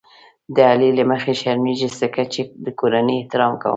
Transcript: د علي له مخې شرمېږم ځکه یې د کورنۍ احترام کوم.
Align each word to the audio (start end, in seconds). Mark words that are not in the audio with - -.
د 0.55 0.57
علي 0.71 0.89
له 0.97 1.03
مخې 1.11 1.33
شرمېږم 1.41 1.91
ځکه 2.01 2.21
یې 2.35 2.43
د 2.65 2.67
کورنۍ 2.79 3.15
احترام 3.17 3.53
کوم. 3.61 3.69